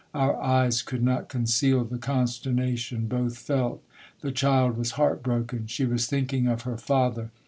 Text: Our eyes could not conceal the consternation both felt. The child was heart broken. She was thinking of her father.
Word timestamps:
Our 0.15 0.35
eyes 0.41 0.81
could 0.81 1.03
not 1.03 1.29
conceal 1.29 1.83
the 1.83 1.99
consternation 1.99 3.05
both 3.05 3.37
felt. 3.37 3.83
The 4.21 4.31
child 4.31 4.75
was 4.75 4.93
heart 4.97 5.21
broken. 5.21 5.67
She 5.67 5.85
was 5.85 6.07
thinking 6.07 6.47
of 6.47 6.63
her 6.63 6.77
father. 6.79 7.29